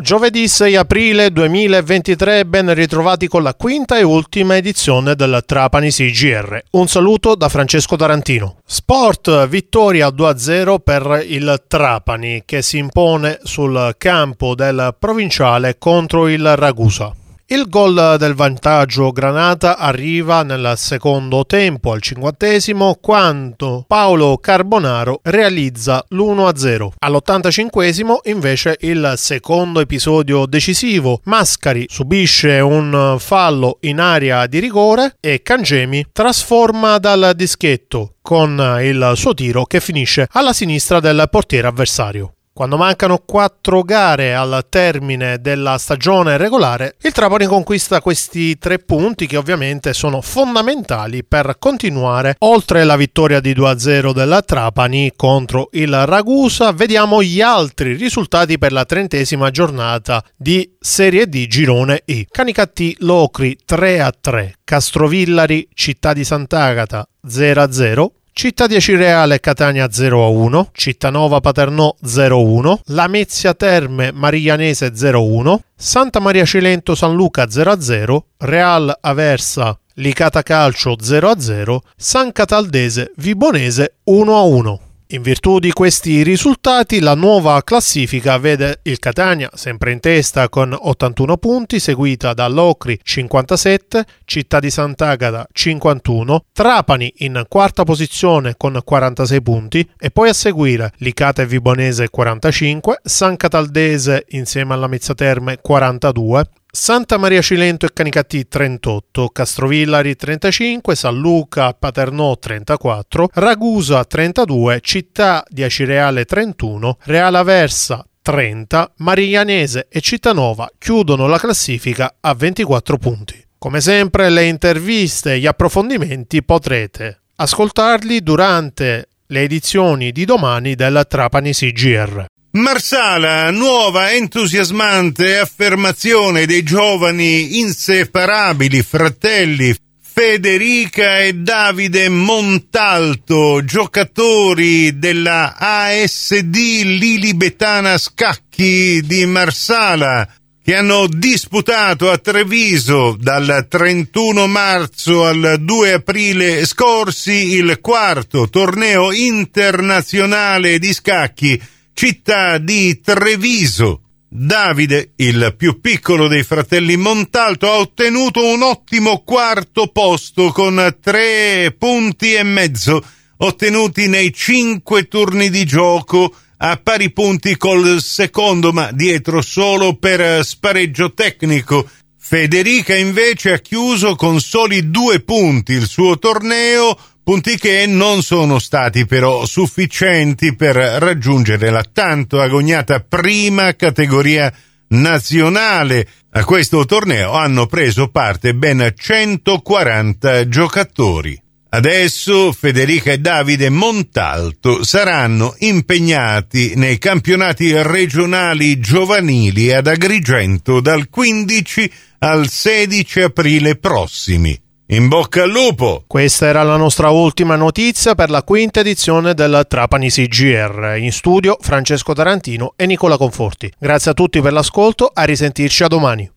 Giovedì 0.00 0.48
6 0.48 0.74
aprile 0.76 1.30
2023, 1.30 2.46
ben 2.46 2.72
ritrovati 2.72 3.28
con 3.28 3.42
la 3.42 3.54
quinta 3.54 3.98
e 3.98 4.02
ultima 4.02 4.56
edizione 4.56 5.14
del 5.14 5.42
Trapani 5.44 5.90
CGR. 5.90 6.62
Un 6.70 6.88
saluto 6.88 7.34
da 7.34 7.50
Francesco 7.50 7.94
Tarantino. 7.94 8.56
Sport, 8.64 9.46
vittoria 9.48 10.08
2-0 10.08 10.76
per 10.82 11.22
il 11.28 11.64
Trapani 11.68 12.42
che 12.46 12.62
si 12.62 12.78
impone 12.78 13.40
sul 13.42 13.94
campo 13.98 14.54
del 14.54 14.96
provinciale 14.98 15.76
contro 15.76 16.26
il 16.26 16.56
Ragusa. 16.56 17.14
Il 17.52 17.68
gol 17.68 18.16
del 18.18 18.32
vantaggio 18.32 19.12
Granata 19.12 19.76
arriva 19.76 20.42
nel 20.42 20.72
secondo 20.76 21.44
tempo 21.44 21.92
al 21.92 22.00
cinquantesimo 22.00 22.96
quando 22.98 23.84
Paolo 23.86 24.38
Carbonaro 24.38 25.20
realizza 25.24 26.02
l'1-0. 26.08 26.92
All'85 26.98 28.20
invece 28.22 28.78
il 28.80 29.12
secondo 29.16 29.80
episodio 29.80 30.46
decisivo. 30.46 31.20
Mascari 31.24 31.84
subisce 31.90 32.58
un 32.60 33.16
fallo 33.18 33.76
in 33.80 34.00
area 34.00 34.46
di 34.46 34.58
rigore 34.58 35.16
e 35.20 35.42
Cangemi 35.42 36.06
trasforma 36.10 36.96
dal 36.96 37.32
dischetto 37.36 38.14
con 38.22 38.78
il 38.80 39.12
suo 39.14 39.34
tiro 39.34 39.66
che 39.66 39.80
finisce 39.80 40.26
alla 40.32 40.54
sinistra 40.54 41.00
del 41.00 41.26
portiere 41.30 41.66
avversario. 41.66 42.32
Quando 42.54 42.76
mancano 42.76 43.22
quattro 43.24 43.82
gare 43.82 44.34
al 44.34 44.66
termine 44.68 45.40
della 45.40 45.78
stagione 45.78 46.36
regolare, 46.36 46.96
il 47.00 47.12
Trapani 47.12 47.46
conquista 47.46 48.02
questi 48.02 48.58
tre 48.58 48.78
punti 48.78 49.26
che 49.26 49.38
ovviamente 49.38 49.94
sono 49.94 50.20
fondamentali 50.20 51.24
per 51.24 51.56
continuare. 51.58 52.36
Oltre 52.40 52.84
la 52.84 52.96
vittoria 52.96 53.40
di 53.40 53.54
2-0 53.54 54.12
della 54.12 54.42
Trapani 54.42 55.12
contro 55.16 55.70
il 55.72 56.04
Ragusa, 56.04 56.72
vediamo 56.72 57.22
gli 57.22 57.40
altri 57.40 57.94
risultati 57.94 58.58
per 58.58 58.72
la 58.72 58.84
trentesima 58.84 59.50
giornata 59.50 60.22
di 60.36 60.76
Serie 60.78 61.26
D 61.28 61.46
Girone 61.46 62.02
I. 62.04 62.26
Canicatti 62.30 62.94
Locri 62.98 63.56
3-3, 63.66 64.52
Castrovillari 64.62 65.68
Città 65.72 66.12
di 66.12 66.22
Sant'Agata 66.22 67.08
0-0, 67.26 68.06
Città 68.34 68.66
di 68.66 68.74
Acireale 68.74 69.40
Catania 69.40 69.86
0-1, 69.86 70.68
Cittanova 70.72 71.40
Paternò 71.40 71.94
0-1, 72.02 72.78
Lamezia 72.86 73.52
Terme 73.52 74.10
Marianese 74.10 74.88
0-1, 74.88 75.58
Santa 75.76 76.18
Maria 76.18 76.46
Cilento 76.46 76.94
San 76.94 77.14
Luca 77.14 77.44
0-0, 77.44 78.18
Real 78.38 78.96
Aversa 79.02 79.78
Licata 79.96 80.42
Calcio 80.42 80.96
0-0, 80.96 81.76
San 81.94 82.32
Cataldese 82.32 83.12
Vibonese 83.16 83.96
1-1. 84.06 84.91
In 85.12 85.20
virtù 85.20 85.58
di 85.58 85.72
questi 85.72 86.22
risultati, 86.22 86.98
la 86.98 87.14
nuova 87.14 87.62
classifica 87.62 88.38
vede 88.38 88.80
il 88.84 88.98
Catania 88.98 89.50
sempre 89.52 89.92
in 89.92 90.00
testa 90.00 90.48
con 90.48 90.74
81 90.74 91.36
punti, 91.36 91.80
seguita 91.80 92.32
da 92.32 92.48
Locri 92.48 92.98
57, 93.02 94.06
Città 94.24 94.58
di 94.58 94.70
Sant'Agata 94.70 95.46
51, 95.52 96.44
Trapani 96.50 97.12
in 97.18 97.44
quarta 97.46 97.84
posizione 97.84 98.54
con 98.56 98.80
46 98.82 99.42
punti 99.42 99.86
e 99.98 100.10
poi 100.10 100.30
a 100.30 100.32
seguire 100.32 100.92
Licata 100.96 101.42
e 101.42 101.46
Vibonese 101.46 102.08
45, 102.08 103.00
San 103.02 103.36
Cataldese 103.36 104.24
insieme 104.30 104.72
alla 104.72 104.86
Mezzaterme 104.86 105.58
42, 105.60 106.46
Santa 106.74 107.18
Maria 107.18 107.42
Cilento 107.42 107.84
e 107.84 107.92
Canicati 107.92 108.48
38, 108.48 109.28
Castrovillari 109.28 110.16
35, 110.16 110.96
San 110.96 111.18
Luca, 111.18 111.74
Paternò 111.74 112.38
34, 112.38 113.28
Ragusa 113.34 114.02
32, 114.02 114.80
Città 114.80 115.44
di 115.48 115.62
Acireale 115.62 116.24
31, 116.24 116.96
Reale 117.02 117.36
Aversa 117.36 118.02
30, 118.22 118.94
Mariglianese 118.96 119.86
e 119.90 120.00
Cittanova 120.00 120.70
chiudono 120.78 121.26
la 121.26 121.38
classifica 121.38 122.14
a 122.18 122.32
24 122.32 122.96
punti. 122.96 123.44
Come 123.58 123.82
sempre 123.82 124.30
le 124.30 124.46
interviste 124.46 125.34
e 125.34 125.40
gli 125.40 125.46
approfondimenti 125.46 126.42
potrete 126.42 127.20
ascoltarli 127.36 128.22
durante 128.22 129.08
le 129.26 129.42
edizioni 129.42 130.10
di 130.10 130.24
domani 130.24 130.74
della 130.74 131.04
Trapani 131.04 131.52
CGR. 131.52 132.24
Marsala, 132.54 133.50
nuova 133.50 134.12
entusiasmante 134.12 135.38
affermazione 135.38 136.44
dei 136.44 136.62
giovani 136.62 137.60
inseparabili 137.60 138.82
fratelli 138.82 139.74
Federica 140.02 141.20
e 141.20 141.32
Davide 141.32 142.10
Montalto, 142.10 143.64
giocatori 143.64 144.98
della 144.98 145.56
ASD 145.56 146.54
Lilibetana 146.54 147.96
Scacchi 147.96 149.00
di 149.00 149.24
Marsala, 149.24 150.28
che 150.62 150.76
hanno 150.76 151.06
disputato 151.06 152.10
a 152.10 152.18
Treviso 152.18 153.16
dal 153.18 153.66
31 153.66 154.46
marzo 154.46 155.24
al 155.24 155.56
2 155.58 155.92
aprile 155.94 156.66
scorsi 156.66 157.54
il 157.54 157.78
quarto 157.80 158.50
torneo 158.50 159.10
internazionale 159.10 160.78
di 160.78 160.92
scacchi 160.92 161.58
città 162.04 162.58
di 162.58 163.00
Treviso. 163.00 164.00
Davide, 164.28 165.12
il 165.14 165.54
più 165.56 165.80
piccolo 165.80 166.26
dei 166.26 166.42
fratelli 166.42 166.96
Montalto, 166.96 167.70
ha 167.70 167.76
ottenuto 167.76 168.44
un 168.44 168.62
ottimo 168.62 169.22
quarto 169.22 169.86
posto 169.86 170.50
con 170.50 170.96
tre 171.00 171.72
punti 171.78 172.34
e 172.34 172.42
mezzo 172.42 173.00
ottenuti 173.36 174.08
nei 174.08 174.34
cinque 174.34 175.06
turni 175.06 175.48
di 175.48 175.64
gioco 175.64 176.34
a 176.56 176.76
pari 176.76 177.12
punti 177.12 177.56
col 177.56 178.00
secondo, 178.02 178.72
ma 178.72 178.90
dietro 178.90 179.40
solo 179.40 179.94
per 179.94 180.44
spareggio 180.44 181.12
tecnico. 181.12 181.88
Federica 182.18 182.96
invece 182.96 183.52
ha 183.52 183.58
chiuso 183.58 184.16
con 184.16 184.40
soli 184.40 184.90
due 184.90 185.20
punti 185.20 185.70
il 185.74 185.86
suo 185.86 186.18
torneo 186.18 186.98
punti 187.24 187.56
che 187.56 187.86
non 187.86 188.22
sono 188.22 188.58
stati 188.58 189.06
però 189.06 189.44
sufficienti 189.46 190.54
per 190.56 190.76
raggiungere 190.76 191.70
la 191.70 191.84
tanto 191.90 192.40
agognata 192.40 193.00
prima 193.00 193.74
categoria 193.74 194.52
nazionale. 194.88 196.06
A 196.32 196.44
questo 196.44 196.84
torneo 196.84 197.32
hanno 197.32 197.66
preso 197.66 198.08
parte 198.08 198.54
ben 198.54 198.92
140 198.96 200.48
giocatori. 200.48 201.40
Adesso 201.74 202.52
Federica 202.52 203.12
e 203.12 203.18
Davide 203.18 203.70
Montalto 203.70 204.84
saranno 204.84 205.54
impegnati 205.60 206.74
nei 206.74 206.98
campionati 206.98 207.72
regionali 207.82 208.78
giovanili 208.78 209.72
ad 209.72 209.86
Agrigento 209.86 210.80
dal 210.80 211.08
15 211.08 211.92
al 212.18 212.48
16 212.48 213.20
aprile 213.22 213.76
prossimi. 213.76 214.60
In 214.92 215.08
bocca 215.08 215.44
al 215.44 215.50
lupo! 215.50 216.04
Questa 216.06 216.44
era 216.44 216.62
la 216.62 216.76
nostra 216.76 217.08
ultima 217.08 217.56
notizia 217.56 218.14
per 218.14 218.28
la 218.28 218.42
quinta 218.42 218.80
edizione 218.80 219.32
del 219.32 219.64
Trapani 219.66 220.10
CGR. 220.10 220.96
In 220.98 221.12
studio 221.12 221.56
Francesco 221.58 222.12
Tarantino 222.12 222.74
e 222.76 222.84
Nicola 222.84 223.16
Conforti. 223.16 223.72
Grazie 223.78 224.10
a 224.10 224.14
tutti 224.14 224.42
per 224.42 224.52
l'ascolto, 224.52 225.10
a 225.10 225.22
risentirci 225.22 225.82
a 225.82 225.88
domani. 225.88 226.32